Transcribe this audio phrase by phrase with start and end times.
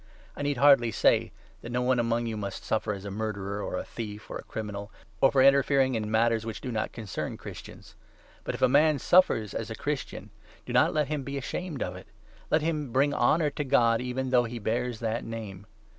[0.35, 1.31] I need hardly say
[1.61, 4.39] that no one 15 among you must suffer as a murderer, or a thief, or
[4.39, 7.93] a criminal, or for interfering in matters which do not concern Christians.
[8.43, 10.31] But, if a man suffers as a Christian,
[10.65, 12.07] do not let him be 16 ashamed of it;
[12.49, 15.67] let him bring honour to God even though he bears that name.